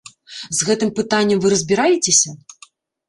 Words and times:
З 0.59 0.69
гэтым 0.69 0.89
пытаннем 0.99 1.39
вы 1.43 1.47
разбіраецеся? 1.55 2.29